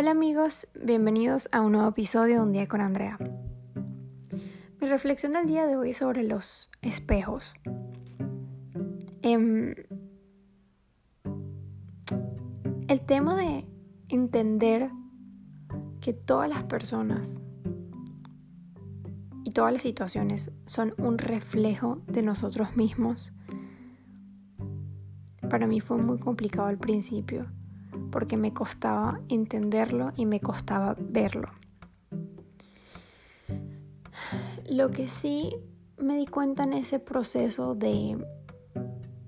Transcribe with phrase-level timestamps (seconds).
[0.00, 3.18] Hola amigos, bienvenidos a un nuevo episodio de Un día con Andrea.
[4.80, 7.52] Mi reflexión del día de hoy es sobre los espejos.
[9.20, 9.74] Em,
[12.88, 13.66] el tema de
[14.08, 14.90] entender
[16.00, 17.38] que todas las personas
[19.44, 23.34] y todas las situaciones son un reflejo de nosotros mismos,
[25.50, 27.48] para mí fue muy complicado al principio
[28.10, 31.48] porque me costaba entenderlo y me costaba verlo.
[34.68, 35.54] Lo que sí
[35.98, 38.24] me di cuenta en ese proceso de,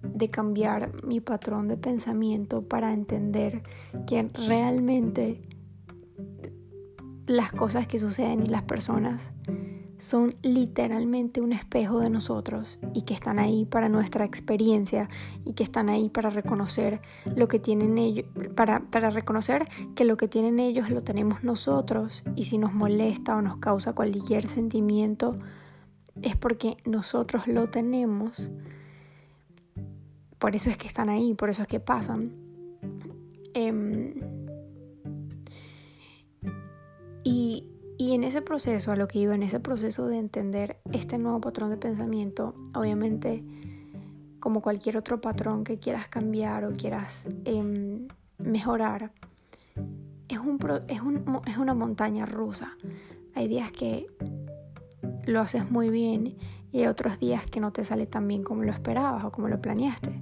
[0.02, 3.62] de cambiar mi patrón de pensamiento para entender
[4.06, 5.42] que realmente
[7.26, 9.30] las cosas que suceden y las personas
[9.98, 15.08] son literalmente un espejo de nosotros y que están ahí para nuestra experiencia
[15.44, 17.00] y que están ahí para reconocer
[17.36, 18.26] lo que tienen ellos,
[18.56, 23.36] para, para reconocer que lo que tienen ellos lo tenemos nosotros y si nos molesta
[23.36, 25.38] o nos causa cualquier sentimiento
[26.20, 28.50] es porque nosotros lo tenemos.
[30.38, 32.34] Por eso es que están ahí, por eso es que pasan.
[33.54, 34.14] Em,
[37.24, 37.71] y
[38.02, 41.40] y en ese proceso, a lo que iba, en ese proceso de entender este nuevo
[41.40, 43.44] patrón de pensamiento, obviamente,
[44.40, 49.12] como cualquier otro patrón que quieras cambiar o quieras em, mejorar,
[50.28, 52.76] es, un, es, un, es una montaña rusa.
[53.36, 54.08] Hay días que
[55.24, 56.34] lo haces muy bien
[56.72, 59.46] y hay otros días que no te sale tan bien como lo esperabas o como
[59.46, 60.20] lo planeaste.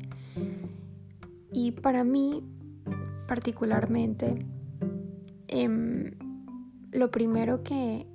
[1.50, 2.44] Y para mí,
[3.26, 4.44] particularmente,
[5.48, 6.10] eh,
[6.92, 8.06] lo primero que,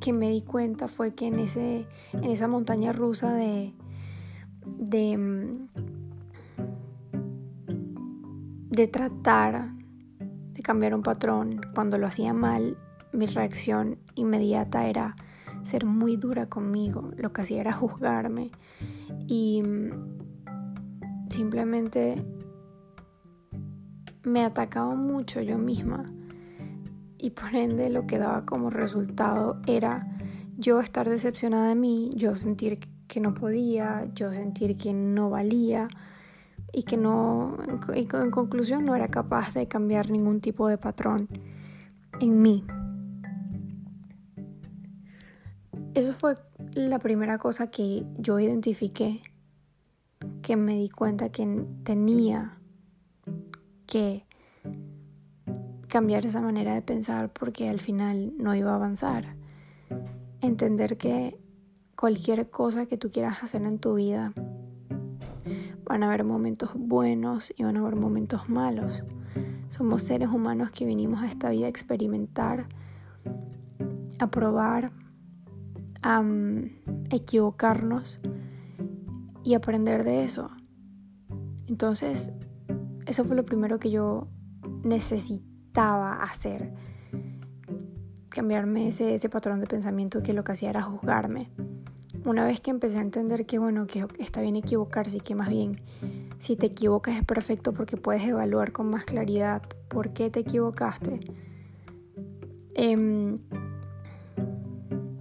[0.00, 3.72] que me di cuenta fue que en, ese, en esa montaña rusa de,
[4.66, 5.66] de,
[8.70, 9.72] de tratar
[10.52, 12.76] de cambiar un patrón cuando lo hacía mal,
[13.12, 15.16] mi reacción inmediata era
[15.62, 18.50] ser muy dura conmigo, lo que hacía era juzgarme
[19.26, 19.62] y
[21.30, 22.22] simplemente
[24.24, 26.12] me atacaba mucho yo misma
[27.24, 30.06] y por ende lo que daba como resultado era
[30.58, 35.88] yo estar decepcionada de mí, yo sentir que no podía, yo sentir que no valía
[36.70, 37.56] y que no,
[37.94, 41.30] y en conclusión no era capaz de cambiar ningún tipo de patrón
[42.20, 42.62] en mí.
[45.94, 46.36] Eso fue
[46.74, 49.22] la primera cosa que yo identifiqué,
[50.42, 52.58] que me di cuenta que tenía
[53.86, 54.26] que
[55.94, 59.36] cambiar esa manera de pensar porque al final no iba a avanzar.
[60.40, 61.38] Entender que
[61.94, 64.32] cualquier cosa que tú quieras hacer en tu vida,
[65.84, 69.04] van a haber momentos buenos y van a haber momentos malos.
[69.68, 72.66] Somos seres humanos que vinimos a esta vida a experimentar,
[74.18, 74.90] a probar,
[76.02, 76.70] a mm,
[77.12, 78.18] equivocarnos
[79.44, 80.50] y aprender de eso.
[81.68, 82.32] Entonces,
[83.06, 84.26] eso fue lo primero que yo
[84.82, 86.72] necesité hacer.
[88.28, 91.50] Cambiarme ese, ese patrón de pensamiento que lo que hacía era juzgarme.
[92.24, 95.48] Una vez que empecé a entender que, bueno, que está bien equivocarse y que más
[95.48, 95.80] bien
[96.38, 101.20] si te equivocas es perfecto porque puedes evaluar con más claridad por qué te equivocaste.
[102.74, 103.38] Em,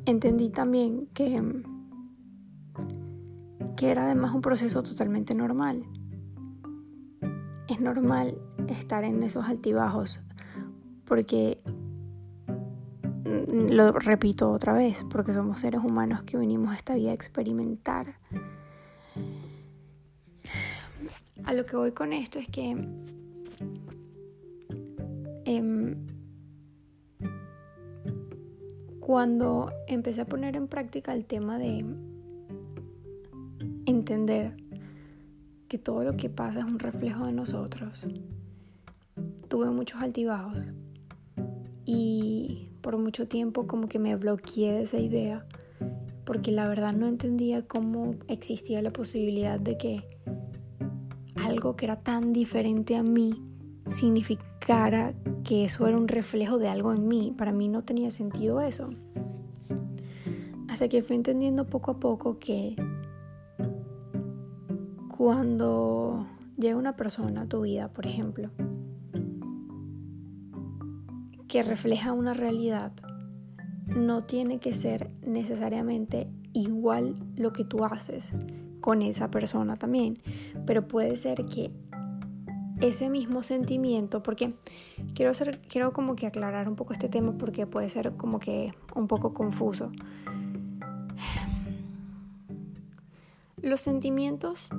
[0.06, 1.42] entendí también que,
[3.76, 5.84] que era además un proceso totalmente normal.
[7.68, 8.38] Es normal
[8.68, 10.20] estar en esos altibajos,
[11.06, 11.60] porque
[13.26, 17.14] mm, lo repito otra vez, porque somos seres humanos que venimos a esta vida a
[17.14, 18.16] experimentar.
[21.46, 22.78] A lo que voy con esto es que
[25.46, 25.96] em,
[29.02, 31.86] cuando empecé a poner en práctica el tema de
[33.86, 34.56] entender
[35.68, 38.06] que todo lo que pasa es un reflejo de nosotros,
[39.50, 40.58] tuve muchos altibajos
[41.86, 45.46] y por mucho tiempo como que me bloqueé de esa idea
[46.26, 50.08] porque la verdad no entendía cómo existía la posibilidad de que
[51.36, 53.34] algo que era tan diferente a mí
[53.88, 55.14] significara
[55.44, 57.34] que eso era un reflejo de algo en mí.
[57.38, 58.90] Para mí no tenía sentido eso.
[60.70, 62.76] Hasta que fui entendiendo poco a poco que
[65.16, 66.26] cuando
[66.58, 68.50] llega una persona a tu vida, por ejemplo,
[71.54, 72.94] que refleja una realidad,
[73.86, 78.34] no tiene que ser necesariamente igual lo que tú haces
[78.82, 80.18] con esa persona también,
[80.66, 81.70] pero puede ser que
[82.82, 84.56] ese mismo sentimiento, porque
[85.14, 88.74] quiero, hacer, quiero como que aclarar un poco este tema porque puede ser como que
[88.96, 89.92] un poco confuso.
[93.62, 94.70] Los sentimientos,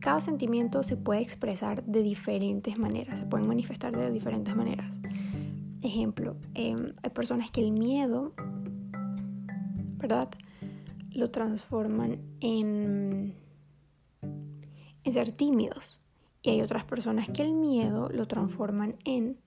[0.00, 4.98] cada sentimiento se puede expresar de diferentes maneras, se pueden manifestar de diferentes maneras.
[5.82, 8.32] Ejemplo, em, hay personas que el miedo,
[9.98, 10.28] ¿verdad?
[11.10, 13.34] Lo transforman en,
[15.02, 16.00] en ser tímidos.
[16.42, 19.38] Y hay otras personas que el miedo lo transforman en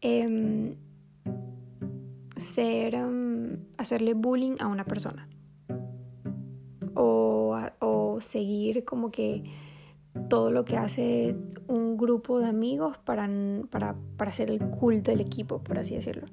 [0.00, 0.76] em,
[2.36, 5.28] ser, em, hacerle bullying a una persona.
[6.94, 9.44] O, o, seguir como que
[10.28, 11.36] todo lo que hace
[11.66, 13.28] un grupo de amigos para,
[13.70, 16.26] para, para hacer el culto del equipo, por así decirlo.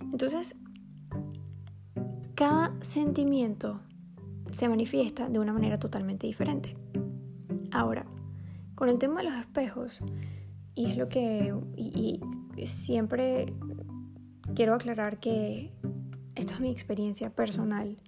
[0.00, 0.56] Entonces,
[2.34, 3.80] cada sentimiento
[4.50, 6.76] se manifiesta de una manera totalmente diferente.
[7.70, 8.06] Ahora,
[8.74, 10.00] con el tema de los espejos,
[10.74, 12.20] y es lo que y,
[12.64, 13.52] siempre
[14.54, 15.72] quiero aclarar que
[16.36, 17.98] esta es mi experiencia personal.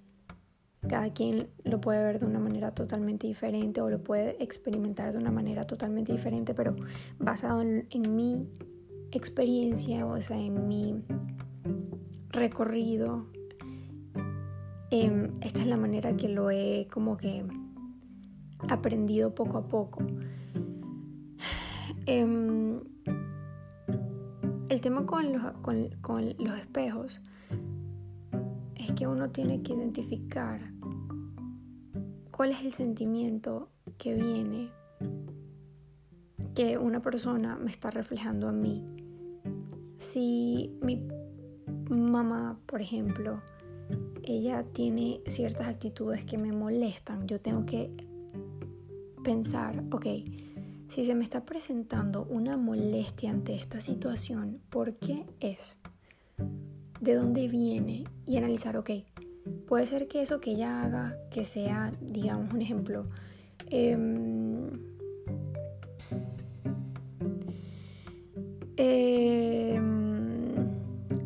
[0.87, 5.19] Cada quien lo puede ver de una manera totalmente diferente o lo puede experimentar de
[5.19, 6.75] una manera totalmente diferente, pero
[7.19, 8.47] basado en, mi
[9.11, 11.03] experiencia, o sea, en mi
[12.29, 13.27] recorrido,
[14.89, 17.45] em, esta es la manera que lo he como que
[18.69, 20.03] aprendido poco a poco.
[22.07, 22.81] Em,
[24.69, 25.43] el tema con los,
[26.01, 27.21] con, los espejos
[28.75, 30.70] es que uno tiene que identificar
[32.41, 34.71] cuál es el sentimiento que viene
[36.55, 38.83] que una persona me está reflejando a mí.
[39.99, 41.07] Si mi
[41.91, 43.43] mamá, por ejemplo,
[44.23, 47.91] ella tiene ciertas actitudes que me molestan, yo tengo que
[49.23, 50.07] pensar, ok,
[50.87, 55.77] si se me está presentando una molestia ante esta situación, ¿por qué es?
[57.01, 58.05] ¿De dónde viene?
[58.25, 58.89] Y analizar, ok,
[59.67, 63.05] puede ser que eso que ella haga, que sea, digamos, un ejemplo,
[63.67, 64.69] em,
[68.77, 70.55] em,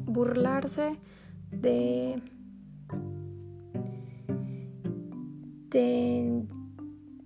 [0.06, 0.98] burlarse
[1.52, 2.22] de,
[5.70, 6.44] de,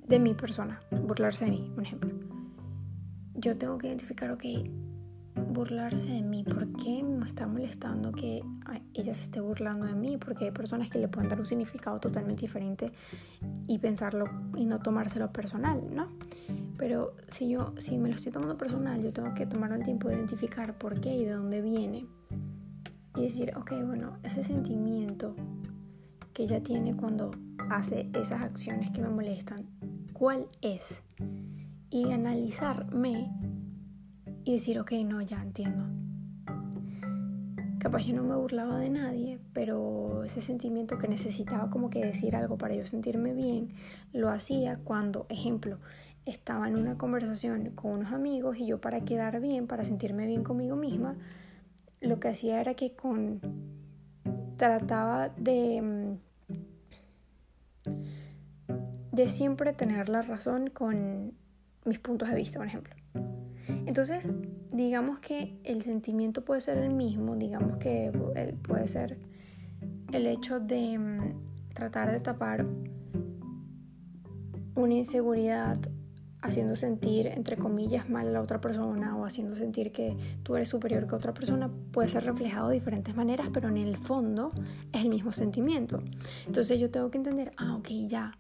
[0.08, 2.12] de mi persona, burlarse de mí, un ejemplo.
[3.36, 4.44] Yo tengo que identificar, ok,
[5.40, 8.44] burlarse de mí, ¿por qué me está molestando que
[8.94, 10.18] ella se esté burlando de mí?
[10.18, 12.92] Porque hay personas que le pueden dar un significado totalmente diferente
[13.68, 14.26] y pensarlo
[14.56, 16.10] y no tomárselo personal, ¿no?
[16.78, 20.08] Pero si yo, si me lo estoy tomando personal, yo tengo que tomar el tiempo
[20.10, 22.06] de identificar por qué y de dónde viene.
[23.16, 25.36] Y decir, ok, bueno, ese sentimiento
[26.34, 27.32] que ella tiene cuando
[27.70, 29.66] hace esas acciones que me molestan,
[30.14, 31.02] ¿cuál es?
[31.90, 33.32] y analizarme
[34.44, 35.86] y decir, ok, no, ya entiendo.
[37.80, 42.36] Capaz yo no me burlaba de nadie, pero ese sentimiento que necesitaba como que decir
[42.36, 43.70] algo para yo sentirme bien,
[44.12, 45.78] lo hacía cuando, ejemplo,
[46.26, 50.44] estaba en una conversación con unos amigos y yo para quedar bien, para sentirme bien
[50.44, 51.16] conmigo misma,
[52.02, 53.40] lo que hacía era que con
[54.58, 56.30] trataba de mm,
[59.12, 61.34] de siempre tener la razón con
[61.84, 62.96] mis puntos de vista, por ejemplo.
[63.86, 64.30] Entonces,
[64.72, 68.12] digamos que el sentimiento puede ser el mismo, digamos que
[68.64, 69.18] puede ser
[70.12, 72.66] el hecho de mm, tratar de tapar
[74.76, 75.78] una inseguridad
[76.42, 80.70] haciendo sentir, entre comillas, mal a la otra persona o haciendo sentir que tú eres
[80.70, 84.52] superior que otra persona, puede ser reflejado de diferentes maneras, pero en el fondo
[84.94, 86.02] es el mismo sentimiento.
[86.48, 88.38] Entonces yo tengo que entender, ah, ok, ya,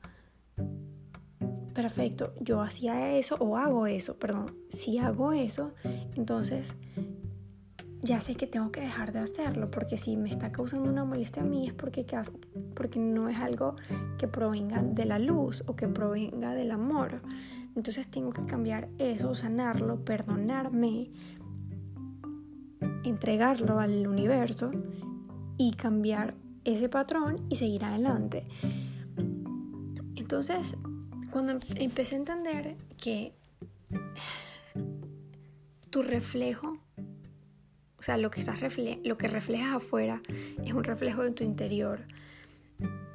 [1.81, 5.71] perfecto, yo hacía eso o hago eso, perdón, si hago eso,
[6.17, 6.75] entonces
[8.01, 11.41] ya sé que tengo que dejar de hacerlo, porque si me está causando una molestia
[11.41, 12.05] a mí es porque,
[12.75, 13.77] porque no es algo
[14.17, 17.21] que provenga de la luz o que provenga del amor.
[17.77, 21.11] Entonces tengo que cambiar eso, sanarlo, perdonarme,
[23.05, 24.71] entregarlo al universo
[25.57, 28.49] y cambiar ese patrón y seguir adelante.
[30.17, 30.75] Entonces,
[31.31, 33.33] cuando em-, empecé a entender que
[35.89, 36.79] tu reflejo,
[37.97, 38.59] o sea, lo que, estás
[39.03, 40.21] lo que reflejas afuera
[40.63, 42.05] es un reflejo de tu interior.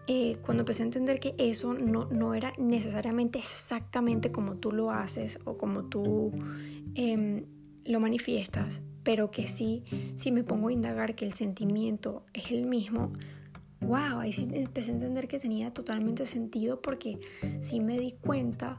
[0.06, 4.90] Eh, cuando empecé a entender que eso no, no, era necesariamente exactamente como tú lo
[4.90, 6.30] haces o como tú
[6.94, 7.46] em,
[7.86, 9.84] lo manifiestas, pero que sí,
[10.16, 13.14] si me pongo a indagar que el sentimiento es el mismo,
[13.86, 17.18] wow, ahí sí empecé a entender que tenía totalmente sentido porque
[17.60, 18.78] sí me di cuenta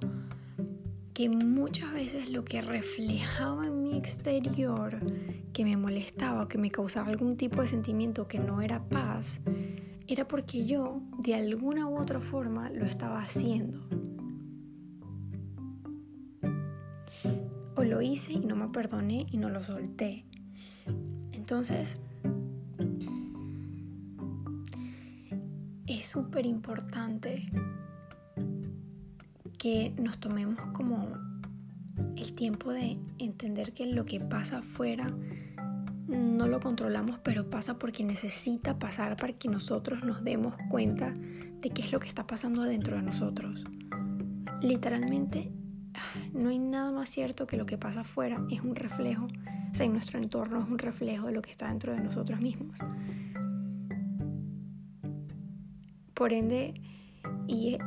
[1.14, 5.00] que muchas veces lo que reflejaba en mi exterior,
[5.54, 9.40] que me molestaba que me causaba algún tipo de sentimiento que no era paz,
[10.08, 13.80] era porque yo de alguna u otra forma lo estaba haciendo.
[17.78, 20.26] O lo hice y no me perdoné y no lo solté.
[21.32, 21.98] Entonces,
[25.88, 27.50] es súper importante
[29.58, 31.08] que nos tomemos como
[32.18, 35.08] el tiempo de entender que lo que pasa afuera
[36.08, 41.70] no lo controlamos, pero pasa porque necesita pasar para que nosotros nos demos cuenta de
[41.70, 43.64] qué es lo que está pasando adentro de nosotros.
[44.62, 45.52] Literalmente,
[46.34, 49.86] no hay nada más cierto que lo que pasa afuera es un reflejo, o sea,
[49.86, 52.78] en nuestro entorno es un reflejo de lo que está dentro de nosotros mismos.
[56.16, 56.74] Por ende,
[57.46, 57.78] y,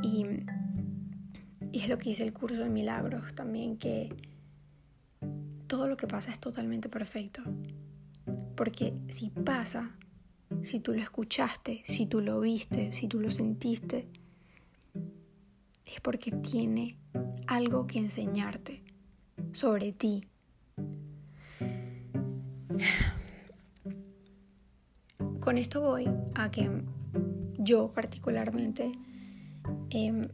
[1.72, 4.14] es lo que dice el curso de milagros también, que
[5.66, 7.42] todo lo que pasa es totalmente perfecto.
[8.54, 9.96] Porque si pasa,
[10.62, 14.06] si tú lo escuchaste, si tú lo viste, si tú lo sentiste,
[15.86, 16.98] es porque tiene
[17.46, 18.82] algo que enseñarte
[19.52, 20.28] sobre ti.
[25.40, 26.68] Con esto voy a que
[27.68, 28.90] yo particularmente
[29.90, 30.28] em,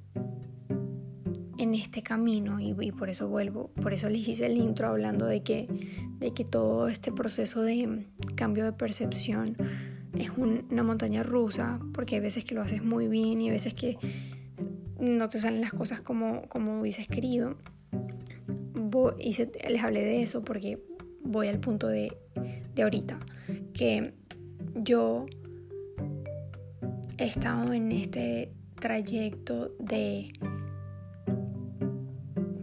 [1.59, 5.43] en este camino y, por eso vuelvo, por eso les hice el intro hablando de
[5.43, 5.67] que,
[6.19, 9.57] de que todo este proceso de cambio de percepción
[10.17, 13.75] es una montaña rusa, porque hay veces que lo haces muy bien y hay veces
[13.75, 13.99] que
[15.01, 17.57] no te salen las cosas como, como hubieses querido.
[19.19, 20.81] les hablé de eso porque
[21.25, 22.17] voy al punto de,
[22.77, 23.19] de ahorita,
[23.73, 24.15] que
[24.77, 25.27] yo
[27.19, 30.33] he estado en este trayecto de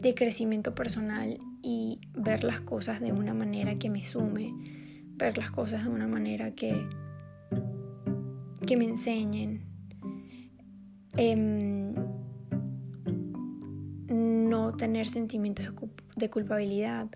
[0.02, 4.54] de crecimiento personal y ver las cosas de una manera que me sume,
[5.16, 6.88] ver las cosas de una manera que,
[8.66, 9.62] que me enseñen.
[11.18, 11.94] Em,
[14.08, 15.68] no tener sentimientos
[16.16, 17.08] de culpabilidad.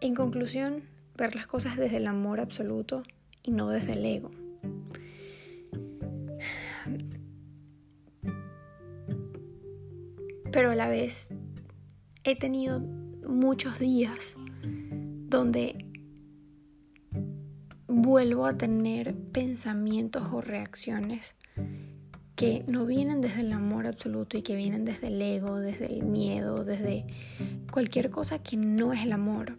[0.00, 0.82] En conclusión,
[1.16, 3.02] ver las cosas desde el amor absoluto
[3.42, 4.30] y no desde el ego.
[10.56, 11.34] Pero a la vez
[12.24, 14.36] he tenido muchos días
[15.28, 15.84] donde
[17.86, 21.34] vuelvo a tener pensamientos o reacciones
[22.36, 26.04] que no vienen desde el amor absoluto y que vienen desde el ego, desde el
[26.06, 27.04] miedo, desde
[27.70, 29.58] cualquier cosa que no es el amor.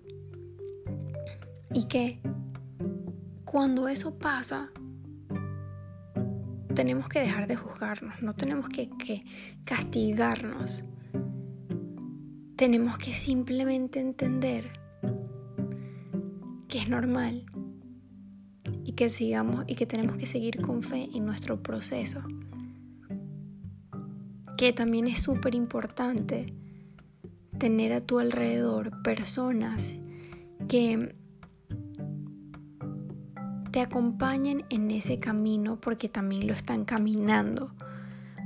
[1.76, 2.22] Y que
[3.46, 4.72] cuando eso pasa,
[6.74, 9.24] tenemos que dejar de juzgarnos, no tenemos que, que
[9.64, 10.84] castigarnos
[12.58, 14.72] tenemos que simplemente entender
[16.68, 17.46] que es normal
[18.84, 22.20] y que sigamos y que tenemos que seguir con fe en nuestro proceso.
[24.58, 26.56] Que también es súper importante
[27.60, 29.96] tener a tu alrededor personas
[30.68, 31.16] que
[33.72, 37.76] te acompañen en ese camino porque también lo están caminando.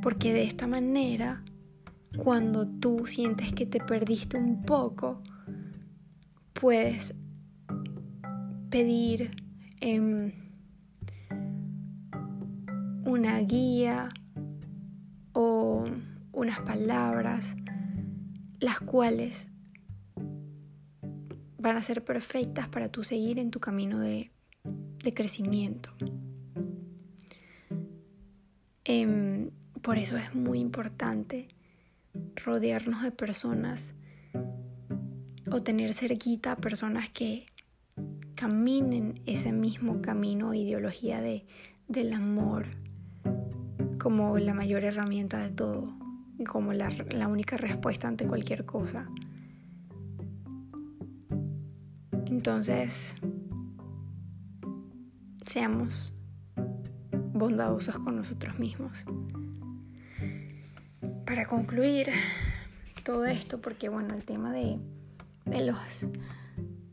[0.01, 1.45] Porque de esta manera
[2.17, 5.21] cuando tú sientes que te perdiste un poco,
[6.53, 7.15] puedes
[8.69, 9.31] pedir
[9.79, 10.31] em,
[13.05, 14.09] una guía
[15.33, 15.85] o
[16.31, 17.55] unas palabras,
[18.59, 19.47] las cuales
[21.57, 24.31] van a ser perfectas para tú seguir en tu camino de,
[25.15, 25.91] crecimiento.
[28.83, 29.49] Em,
[29.81, 31.47] por eso es muy importante
[32.35, 33.93] rodearnos de personas
[35.51, 37.45] o tener cerquita a personas que
[38.35, 41.45] caminen ese mismo camino o ideología de,
[41.87, 42.67] del amor
[43.99, 45.93] como la mayor herramienta de todo
[46.37, 49.07] y como la, la única respuesta ante cualquier cosa.
[52.25, 53.15] Entonces,
[55.45, 56.17] seamos
[57.33, 59.05] bondadosos con nosotros mismos
[61.31, 62.09] para concluir
[63.05, 64.77] todo esto, porque bueno, el tema de,
[65.45, 66.05] los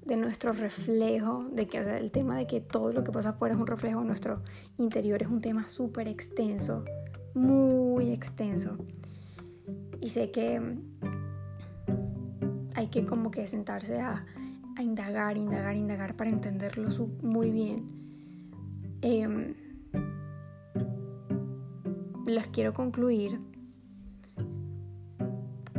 [0.06, 3.60] de nuestro reflejo, de que el tema de que todo lo que pasa afuera es
[3.60, 4.44] un reflejo de nuestro
[4.76, 6.84] interior es un tema súper extenso,
[7.34, 8.78] muy extenso.
[10.00, 10.62] Y sé que
[12.76, 14.24] hay que como que sentarse a,
[14.80, 16.90] indagar, indagar, indagar para entenderlo
[17.22, 17.90] muy bien.
[19.02, 19.56] Eh,
[22.24, 23.40] las quiero concluir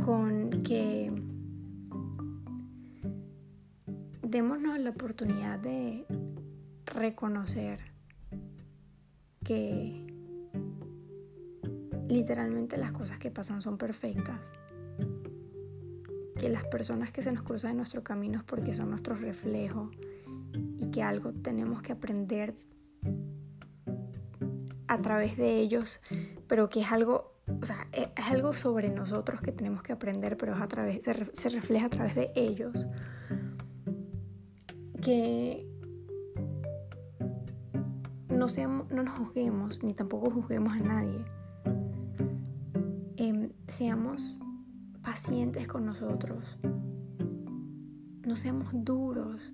[0.04, 1.12] con que
[4.22, 6.06] démonos la oportunidad de
[6.86, 7.80] reconocer
[9.44, 10.06] que
[12.08, 14.52] literalmente las cosas que pasan son perfectas,
[16.38, 19.90] que las personas que se nos cruzan en nuestro camino es porque son nuestro reflejo
[20.78, 22.54] y que algo tenemos que aprender
[24.86, 26.00] a través de ellos,
[26.48, 30.54] pero que es algo, o sea, es, algo sobre nosotros que tenemos que aprender, pero
[30.54, 31.02] es a través
[31.32, 32.86] se refleja a través de ellos.
[35.02, 35.66] Que
[38.28, 41.24] no, seamos, no nos juzguemos, ni tampoco juzguemos a nadie.
[43.16, 44.38] Em, seamos
[45.02, 46.58] pacientes con nosotros.
[48.26, 49.52] No seamos duros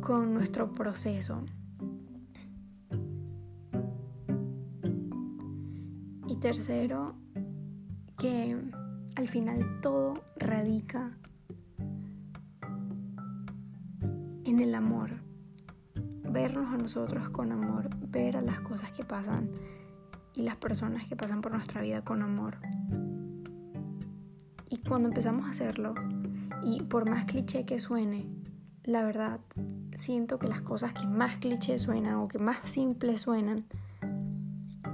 [0.00, 1.44] con nuestro proceso.
[6.40, 7.14] Tercero,
[8.18, 8.56] que
[9.16, 11.16] al final todo radica
[14.44, 15.10] en el amor.
[16.22, 19.50] Vernos a nosotros con amor, ver a las cosas que pasan
[20.34, 22.58] y las personas que pasan por nuestra vida con amor.
[24.68, 25.94] Y cuando empezamos a hacerlo,
[26.62, 28.26] y por más cliché que suene,
[28.84, 29.40] la verdad,
[29.96, 33.66] siento que las cosas que más cliché suenan o que más simples suenan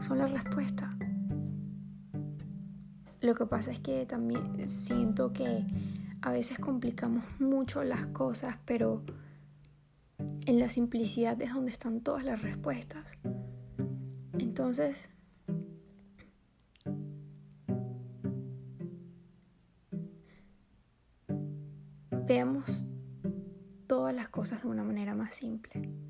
[0.01, 0.92] son la respuesta.
[3.23, 5.65] Lo que pasa es que también siento que
[6.23, 9.05] a veces complicamos mucho las cosas, pero
[10.19, 13.17] en la simplicidad es donde están todas las respuestas.
[14.33, 15.09] Entonces,
[22.27, 22.85] veamos
[23.87, 26.02] todas las cosas de una manera más simple.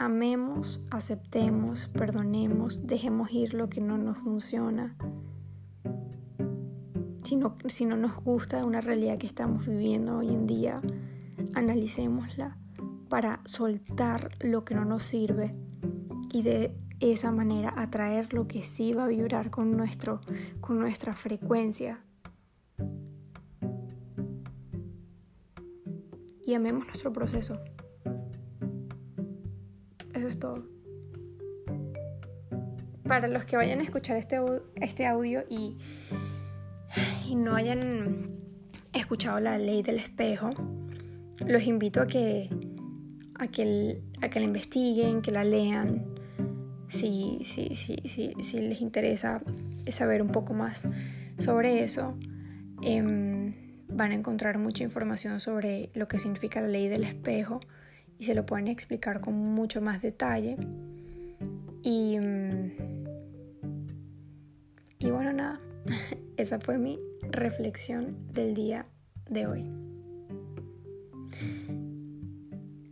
[0.00, 4.96] Amemos, aceptemos, perdonemos, dejemos ir lo que no nos funciona.
[7.22, 10.80] Si no, si no nos gusta una realidad que estamos viviendo hoy en día,
[11.52, 12.56] analicémosla
[13.10, 15.54] para soltar lo que no nos sirve
[16.32, 20.22] y de esa manera atraer lo que sí va a vibrar con, nuestro,
[20.62, 22.00] con nuestra frecuencia
[26.42, 27.60] y amemos nuestro proceso.
[30.20, 30.62] Eso es todo.
[33.04, 34.38] Para los que vayan a escuchar este,
[34.76, 35.78] este audio y,
[37.26, 38.28] y no hayan
[38.92, 40.50] escuchado la ley del espejo,
[41.38, 42.50] los invito a que,
[43.36, 46.04] a que, a que la investiguen, que la lean,
[46.90, 49.40] si, si, si, si, les interesa
[49.88, 50.86] saber un poco más
[51.38, 52.14] sobre eso.
[52.82, 53.54] Em,
[53.88, 57.60] van a encontrar mucha información sobre lo que significa la ley del espejo
[58.20, 60.58] y se lo pueden explicar con mucho más detalle.
[61.82, 62.70] Y, mm,
[64.98, 65.60] y bueno, nada,
[66.36, 68.86] esa fue mi reflexión del día
[69.30, 69.70] de hoy.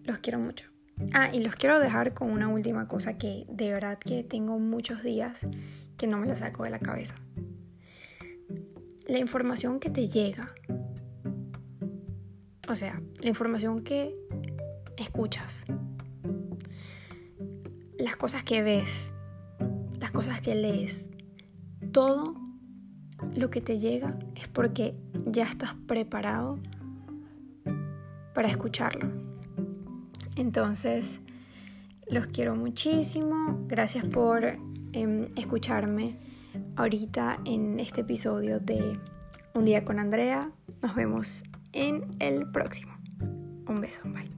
[0.04, 0.70] Los quiero mucho.
[1.12, 5.02] Ah, y los quiero dejar con una última cosa que de verdad que tengo muchos
[5.02, 5.46] días
[5.98, 7.14] que no me la saco de la cabeza.
[9.06, 10.54] La información que te llega
[12.68, 14.14] o sea, la información que
[15.02, 15.64] escuchas,
[17.98, 19.14] las cosas que ves,
[19.98, 21.10] las cosas que lees,
[21.92, 22.36] todo
[23.34, 24.94] lo que te llega es porque
[25.26, 26.58] ya estás preparado
[28.34, 29.10] para escucharlo.
[30.36, 31.20] Entonces,
[32.08, 33.64] los quiero muchísimo.
[33.66, 34.44] Gracias por
[34.92, 36.16] em, escucharme
[36.76, 38.98] ahorita en este episodio de
[39.54, 40.52] Un día con Andrea.
[40.82, 42.92] Nos vemos en el próximo.
[43.66, 44.37] Un beso, bye.